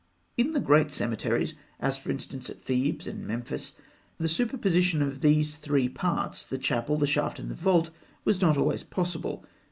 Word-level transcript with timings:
In 0.35 0.53
the 0.53 0.59
great 0.59 0.89
cemeteries, 0.89 1.53
as 1.79 1.99
for 1.99 2.09
instance 2.09 2.49
at 2.49 2.59
Thebes 2.59 3.05
and 3.05 3.23
Memphis, 3.23 3.73
the 4.17 4.27
superposition 4.27 4.99
of 5.03 5.21
these 5.21 5.57
three 5.57 5.87
parts 5.89 6.43
the 6.43 6.57
chapel, 6.57 6.97
the 6.97 7.05
shaft, 7.05 7.37
and 7.37 7.51
the 7.51 7.53
vault 7.53 7.91
was 8.25 8.41
not 8.41 8.57
always 8.57 8.81
possible. 8.81 9.45